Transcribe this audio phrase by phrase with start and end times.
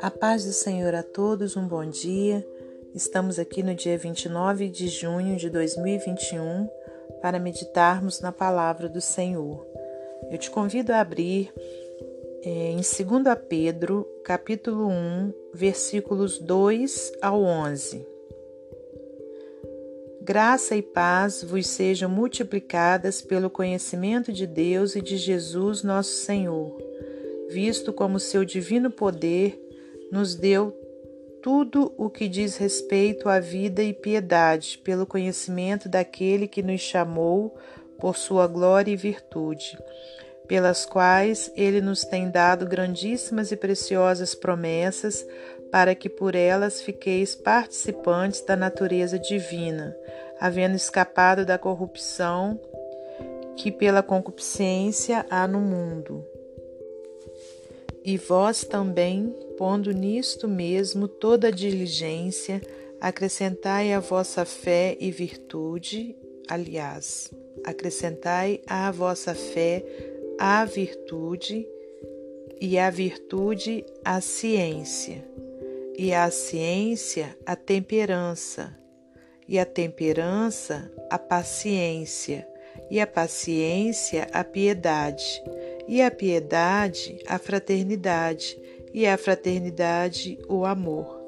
[0.00, 2.46] A paz do Senhor a todos, um bom dia.
[2.94, 6.68] Estamos aqui no dia 29 de junho de 2021
[7.20, 9.66] para meditarmos na palavra do Senhor.
[10.30, 11.52] Eu te convido a abrir
[12.42, 12.84] é, em 2
[13.48, 18.11] Pedro, capítulo 1, versículos 2 ao 11.
[20.24, 26.80] Graça e paz vos sejam multiplicadas pelo conhecimento de Deus e de Jesus nosso Senhor,
[27.50, 29.60] visto como seu divino poder
[30.12, 30.70] nos deu
[31.42, 37.58] tudo o que diz respeito à vida e piedade, pelo conhecimento daquele que nos chamou
[37.98, 39.76] por sua glória e virtude,
[40.46, 45.26] pelas quais ele nos tem dado grandíssimas e preciosas promessas,
[45.70, 49.96] para que por elas fiqueis participantes da natureza divina,
[50.38, 52.60] havendo escapado da corrupção
[53.56, 56.26] que pela concupiscência há no mundo.
[58.04, 62.60] E vós também, pondo nisto mesmo toda a diligência,
[63.00, 66.16] acrescentai a vossa fé e virtude,
[66.48, 67.30] aliás,
[67.64, 69.84] acrescentai à vossa fé
[70.44, 71.64] a virtude,
[72.60, 75.24] e a virtude a ciência,
[75.96, 78.76] e a ciência a temperança,
[79.46, 82.44] e a temperança a paciência,
[82.90, 85.40] e a paciência a piedade.
[85.86, 88.60] E a piedade, a fraternidade,
[88.92, 91.21] e a fraternidade, o amor.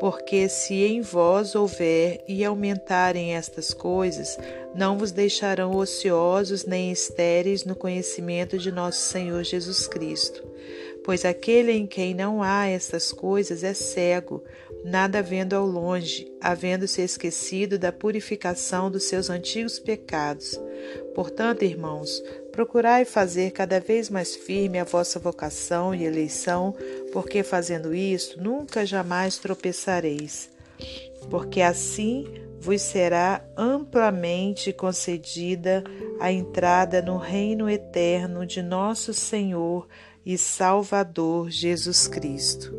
[0.00, 4.38] Porque se em vós houver e aumentarem estas coisas,
[4.74, 10.42] não vos deixarão ociosos nem estéreis no conhecimento de nosso Senhor Jesus Cristo.
[11.04, 14.42] Pois aquele em quem não há estas coisas é cego,
[14.84, 20.60] nada vendo ao longe, havendo-se esquecido da purificação dos seus antigos pecados.
[21.14, 22.22] Portanto, irmãos,
[22.52, 26.74] procurai fazer cada vez mais firme a vossa vocação e eleição,
[27.12, 30.50] porque fazendo isto nunca jamais tropeçareis.
[31.30, 32.26] Porque assim
[32.60, 35.82] vos será amplamente concedida
[36.20, 39.88] a entrada no reino eterno de nosso Senhor
[40.24, 42.72] e Salvador Jesus Cristo.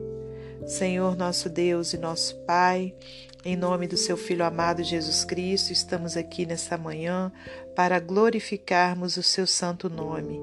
[0.66, 2.96] Senhor nosso Deus e nosso Pai,
[3.46, 7.30] em nome do seu Filho amado Jesus Cristo, estamos aqui nesta manhã
[7.76, 10.40] para glorificarmos o seu santo nome.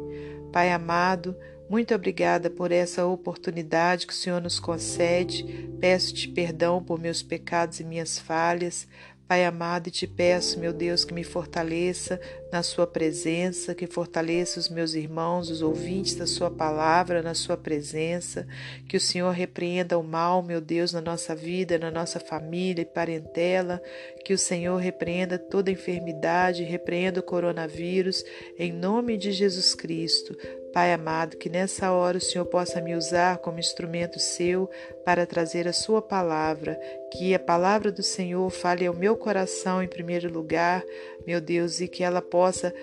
[0.53, 1.35] Pai amado,
[1.69, 5.71] muito obrigada por essa oportunidade que o Senhor nos concede.
[5.81, 8.87] Peço-te perdão por meus pecados e minhas falhas.
[9.27, 12.21] Pai amado, e te peço, meu Deus, que me fortaleça
[12.53, 17.57] na Sua presença, que fortaleça os meus irmãos, os ouvintes da Sua palavra, na Sua
[17.57, 18.47] presença,
[18.89, 22.87] que o Senhor repreenda o mal, meu Deus, na nossa vida, na nossa família e
[22.87, 23.81] parentela,
[24.25, 28.25] que o Senhor repreenda toda enfermidade, repreenda o coronavírus,
[28.59, 30.37] em nome de Jesus Cristo.
[30.73, 34.71] Pai amado, que nessa hora o Senhor possa me usar como instrumento seu
[35.05, 36.79] para trazer a sua palavra,
[37.13, 40.85] que a palavra do Senhor fale ao meu coração em primeiro lugar,
[41.27, 42.75] meu Deus, e que ela possa,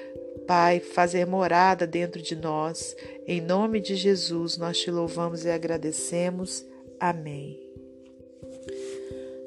[0.46, 2.96] Pai, fazer morada dentro de nós.
[3.26, 6.66] Em nome de Jesus, nós te louvamos e agradecemos.
[7.00, 7.60] Amém.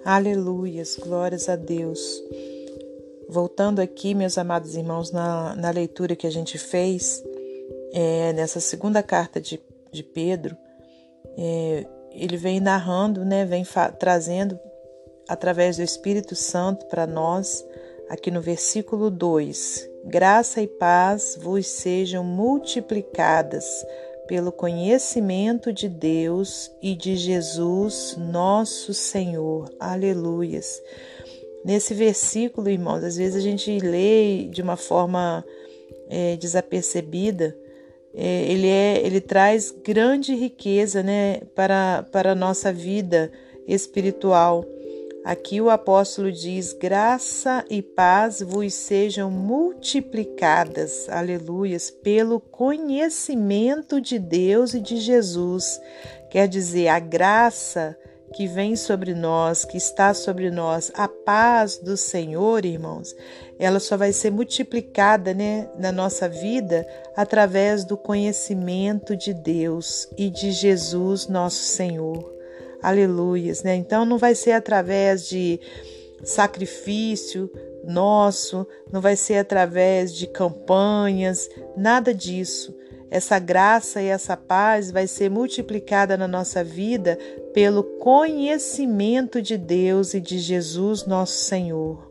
[0.05, 2.23] Aleluias, glórias a Deus.
[3.29, 7.23] Voltando aqui, meus amados irmãos, na, na leitura que a gente fez,
[7.93, 9.61] é, nessa segunda carta de,
[9.93, 10.57] de Pedro,
[11.37, 13.65] é, ele vem narrando, né, vem
[13.99, 14.59] trazendo
[15.29, 17.65] através do Espírito Santo para nós,
[18.11, 23.65] aqui no versículo 2: Graça e paz vos sejam multiplicadas
[24.27, 29.71] pelo conhecimento de Deus e de Jesus, nosso Senhor.
[29.79, 30.83] Aleluias.
[31.65, 35.45] Nesse versículo, irmãos, às vezes a gente lê de uma forma
[36.09, 37.57] é, desapercebida,
[38.15, 43.31] é, ele, é, ele traz grande riqueza né, para, para a nossa vida
[43.67, 44.65] espiritual.
[45.25, 54.73] Aqui o apóstolo diz: graça e paz vos sejam multiplicadas, aleluias, pelo conhecimento de Deus
[54.73, 55.79] e de Jesus.
[56.31, 57.97] Quer dizer, a graça
[58.33, 63.15] que vem sobre nós, que está sobre nós, a paz do Senhor, irmãos,
[63.59, 70.31] ela só vai ser multiplicada né, na nossa vida através do conhecimento de Deus e
[70.31, 72.40] de Jesus, nosso Senhor.
[72.83, 73.75] Aleluias, né?
[73.75, 75.61] Então não vai ser através de
[76.23, 77.51] sacrifício
[77.85, 82.75] nosso, não vai ser através de campanhas, nada disso
[83.11, 87.19] essa graça e essa paz vai ser multiplicada na nossa vida
[87.53, 92.10] pelo conhecimento de Deus e de Jesus, nosso Senhor.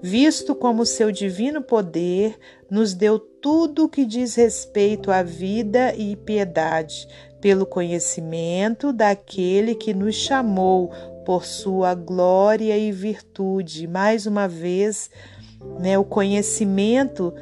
[0.00, 2.38] Visto como seu divino poder
[2.70, 7.08] nos deu tudo o que diz respeito à vida e piedade,
[7.40, 10.90] pelo conhecimento daquele que nos chamou
[11.24, 13.86] por sua glória e virtude.
[13.86, 15.10] Mais uma vez,
[15.78, 17.34] né, o conhecimento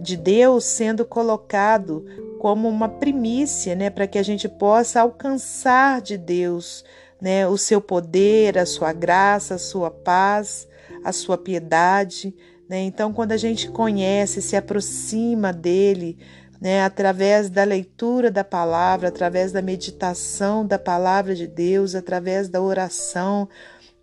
[0.00, 2.04] de Deus sendo colocado
[2.38, 6.84] como uma primícia, né, para que a gente possa alcançar de Deus,
[7.20, 10.66] né, o seu poder, a sua graça, a sua paz,
[11.04, 12.34] a sua piedade,
[12.68, 12.80] né?
[12.82, 16.18] Então, quando a gente conhece, se aproxima dele,
[16.60, 22.62] né, através da leitura da palavra, através da meditação da palavra de Deus, através da
[22.62, 23.48] oração,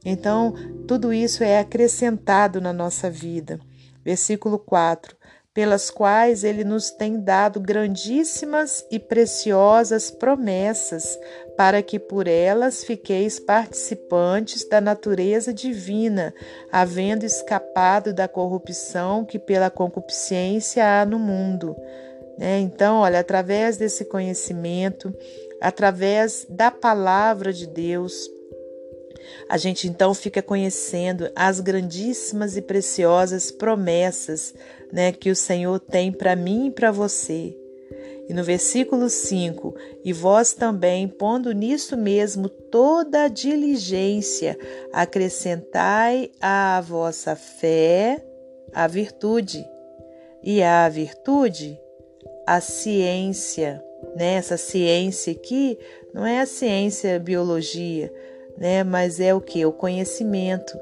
[0.04, 0.54] então,
[0.88, 3.60] tudo isso é acrescentado na nossa vida.
[4.04, 5.16] Versículo 4:
[5.54, 11.20] pelas quais ele nos tem dado grandíssimas e preciosas promessas,
[11.58, 16.34] para que por elas fiqueis participantes da natureza divina,
[16.72, 21.76] havendo escapado da corrupção que pela concupiscência há no mundo.
[22.38, 22.60] Né?
[22.60, 25.14] Então, olha, através desse conhecimento,
[25.60, 28.30] através da palavra de Deus,
[29.48, 34.54] a gente então fica conhecendo as grandíssimas e preciosas promessas
[34.92, 37.56] né, que o Senhor tem para mim e para você.
[38.28, 39.76] E no versículo 5:
[40.06, 44.58] E vós também, pondo nisso mesmo toda a diligência,
[44.94, 48.24] acrescentai à vossa fé
[48.74, 49.66] a virtude,
[50.44, 51.80] e à virtude
[52.46, 53.84] a ciência.
[54.16, 54.36] Né?
[54.36, 55.78] Essa ciência aqui
[56.14, 58.12] não é a ciência biologia,
[58.60, 58.84] né?
[58.84, 59.66] Mas é o que?
[59.66, 60.78] O conhecimento.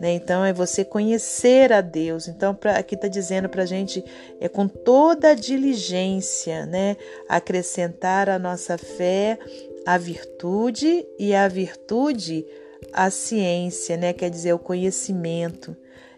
[0.00, 0.12] Né?
[0.12, 2.28] Então é você conhecer a Deus.
[2.28, 4.04] Então pra, aqui está dizendo para a gente
[4.40, 6.96] é com toda a diligência, né?
[7.28, 9.38] Acrescentar a nossa fé
[9.86, 12.44] a virtude e a virtude
[12.92, 14.12] a ciência, né?
[14.12, 15.76] Quer dizer o conhecimento.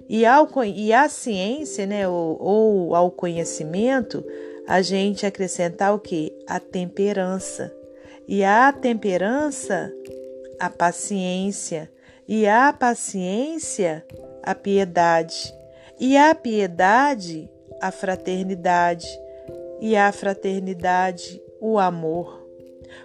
[0.09, 4.25] E, ao, e a ciência, né, ou, ou ao conhecimento,
[4.67, 6.33] a gente acrescentar o que?
[6.47, 7.75] A temperança.
[8.29, 9.93] E a temperança,
[10.59, 11.91] a paciência,
[12.29, 14.05] e a paciência,
[14.43, 15.55] a piedade,
[15.99, 17.51] e a piedade,
[17.81, 19.07] a fraternidade,
[19.81, 22.47] e a fraternidade, o amor.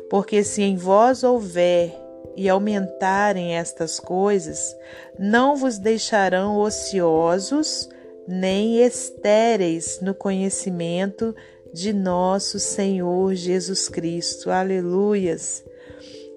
[0.10, 1.94] Porque se em vós houver
[2.36, 4.76] e aumentarem estas coisas,
[5.20, 7.90] não vos deixarão ociosos
[8.28, 11.36] nem estéreis no conhecimento
[11.74, 14.50] de nosso Senhor Jesus Cristo.
[14.50, 15.64] Aleluias.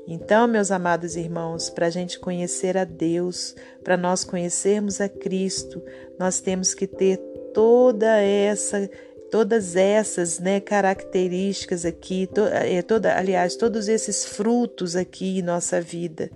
[0.06, 5.82] Então, meus amados irmãos, para a gente conhecer a Deus, para nós conhecermos a Cristo,
[6.18, 7.16] nós temos que ter
[7.54, 8.90] toda essa,
[9.30, 15.80] todas essas né, características aqui, to, é, toda, aliás, todos esses frutos aqui em nossa
[15.80, 16.30] vida.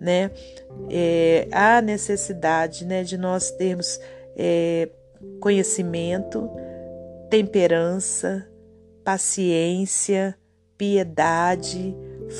[0.00, 0.30] Né?
[0.90, 4.00] É, há necessidade né, de nós termos
[4.36, 4.88] é,
[5.38, 6.50] conhecimento,
[7.28, 8.48] temperança,
[9.04, 10.36] paciência,
[10.76, 11.94] piedade,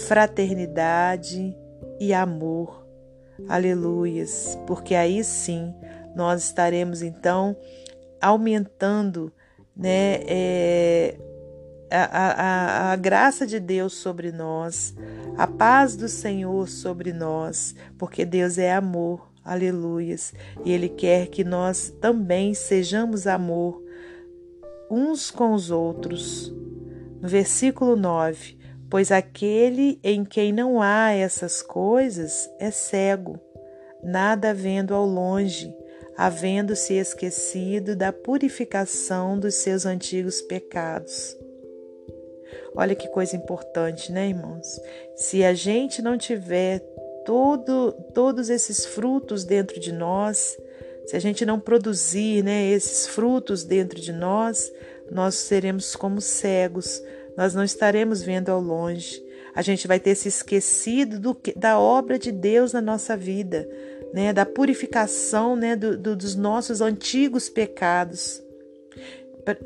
[0.06, 1.56] fraternidade
[2.00, 2.86] e amor.
[3.48, 5.74] Aleluias, porque aí sim
[6.14, 7.56] nós estaremos então
[8.20, 9.32] aumentando
[9.76, 11.16] né, é,
[11.90, 14.94] a, a, a graça de Deus sobre nós,
[15.36, 19.30] a paz do Senhor sobre nós, porque Deus é amor.
[19.44, 20.32] Aleluias.
[20.64, 23.82] E Ele quer que nós também sejamos amor
[24.88, 26.54] uns com os outros.
[27.20, 28.62] No versículo 9:
[28.92, 33.40] pois aquele em quem não há essas coisas é cego,
[34.04, 35.75] nada vendo ao longe,
[36.14, 41.34] havendo-se esquecido da purificação dos seus antigos pecados.
[42.75, 44.78] Olha que coisa importante, né, irmãos?
[45.16, 46.80] Se a gente não tiver
[47.25, 50.58] todo, todos esses frutos dentro de nós,
[51.06, 54.70] se a gente não produzir né, esses frutos dentro de nós,
[55.11, 57.02] nós seremos como cegos,
[57.36, 59.22] nós não estaremos vendo ao longe.
[59.54, 63.68] A gente vai ter se esquecido do, da obra de Deus na nossa vida,
[64.12, 64.32] né?
[64.32, 65.76] da purificação né?
[65.76, 68.42] Do, do, dos nossos antigos pecados.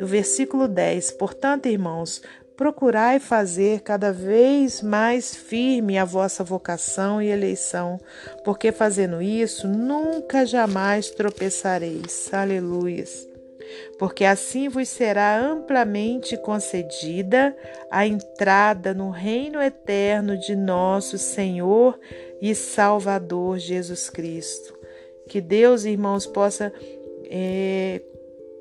[0.01, 2.23] O versículo 10: Portanto, irmãos,
[2.57, 8.01] procurai fazer cada vez mais firme a vossa vocação e eleição,
[8.45, 12.33] porque fazendo isso nunca jamais tropeçareis.
[12.33, 13.36] Aleluias
[13.99, 17.57] porque assim vos será amplamente concedida
[17.91, 21.99] a entrada no reino eterno de nosso Senhor
[22.41, 24.77] e Salvador Jesus Cristo.
[25.29, 26.73] Que Deus, irmãos, possa
[27.25, 28.01] é,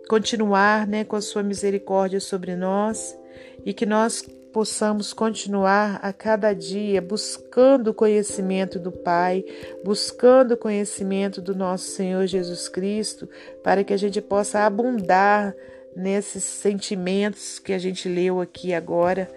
[0.07, 3.17] continuar né, com a sua misericórdia sobre nós
[3.65, 4.23] e que nós
[4.55, 9.43] possamos continuar a cada dia buscando o conhecimento do Pai,
[9.83, 13.27] buscando o conhecimento do nosso Senhor Jesus Cristo,
[13.61, 15.53] para que a gente possa abundar
[15.93, 19.29] nesses sentimentos que a gente leu aqui agora,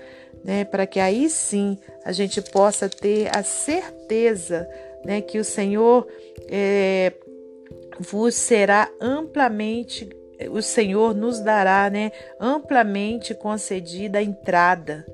[0.45, 4.71] né, para que aí sim a gente possa ter a certeza
[5.05, 6.07] né, que o Senhor
[6.49, 7.13] é,
[7.99, 10.09] vos será amplamente,
[10.51, 15.05] o Senhor nos dará né, amplamente concedida a entrada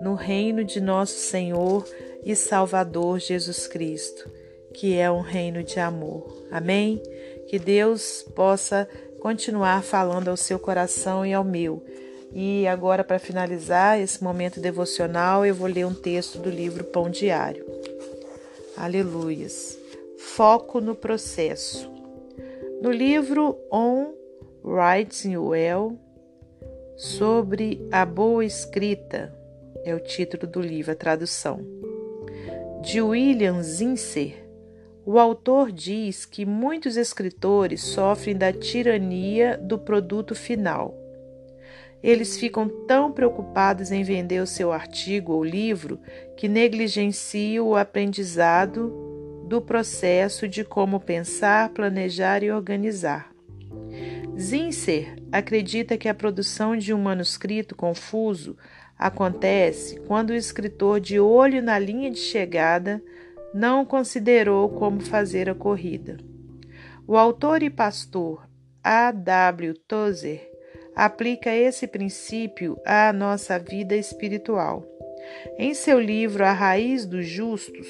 [0.00, 1.84] no reino de nosso Senhor
[2.24, 4.28] e Salvador Jesus Cristo,
[4.74, 6.46] que é um reino de amor.
[6.50, 7.00] Amém?
[7.46, 8.88] Que Deus possa
[9.20, 11.84] continuar falando ao seu coração e ao meu.
[12.32, 17.10] E agora, para finalizar esse momento devocional, eu vou ler um texto do livro Pão
[17.10, 17.64] Diário.
[18.76, 19.78] Aleluias.
[20.18, 21.90] Foco no processo.
[22.80, 24.21] No livro On
[24.64, 25.98] Writing Well,
[26.96, 29.34] sobre a boa escrita,
[29.84, 31.66] é o título do livro, a tradução,
[32.80, 34.46] de William Zinser,
[35.04, 40.94] o autor diz que muitos escritores sofrem da tirania do produto final.
[42.00, 45.98] Eles ficam tão preocupados em vender o seu artigo ou livro
[46.36, 53.31] que negligenciam o aprendizado do processo de como pensar, planejar e organizar.
[54.38, 58.56] Zinser acredita que a produção de um manuscrito confuso
[58.98, 63.02] acontece quando o escritor, de olho na linha de chegada,
[63.52, 66.16] não considerou como fazer a corrida.
[67.06, 68.48] O autor e pastor
[68.82, 69.10] A.
[69.12, 69.74] W.
[69.86, 70.50] Tozer
[70.94, 74.86] aplica esse princípio à nossa vida espiritual.
[75.58, 77.86] Em seu livro A Raiz dos Justos,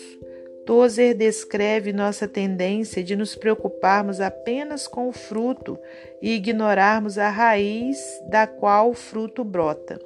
[0.64, 5.78] Tozer descreve nossa tendência de nos preocuparmos apenas com o fruto
[6.20, 10.00] e ignorarmos a raiz da qual o fruto brota.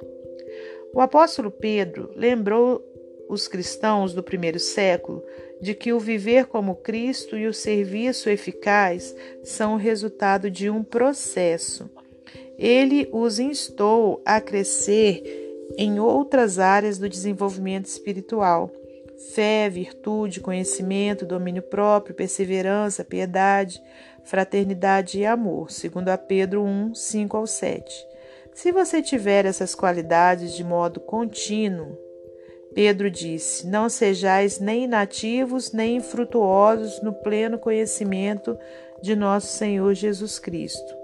[0.93, 2.83] O apóstolo Pedro lembrou
[3.29, 5.23] os cristãos do primeiro século
[5.61, 10.83] de que o viver como Cristo e o serviço eficaz são o resultado de um
[10.83, 11.89] processo.
[12.57, 15.21] Ele os instou a crescer
[15.77, 18.71] em outras áreas do desenvolvimento espiritual
[19.33, 23.81] fé, virtude, conhecimento, domínio próprio, perseverança, piedade,
[24.23, 28.07] fraternidade e amor, segundo a Pedro 1, 5 ao 7.
[28.53, 31.97] Se você tiver essas qualidades de modo contínuo,
[32.73, 38.57] Pedro disse: Não sejais nem inativos nem infrutuosos no pleno conhecimento
[39.01, 40.95] de nosso Senhor Jesus Cristo.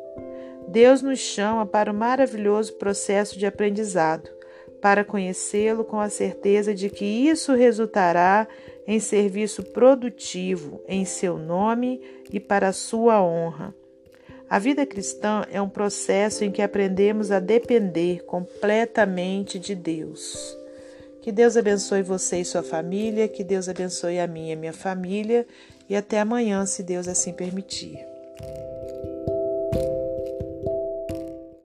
[0.67, 4.29] Deus nos chama para o maravilhoso processo de aprendizado
[4.84, 8.46] para conhecê-lo com a certeza de que isso resultará
[8.86, 13.74] em serviço produtivo em seu nome e para sua honra.
[14.50, 20.54] A vida cristã é um processo em que aprendemos a depender completamente de Deus.
[21.22, 25.48] Que Deus abençoe você e sua família, que Deus abençoe a minha e minha família,
[25.88, 27.98] e até amanhã, se Deus assim permitir.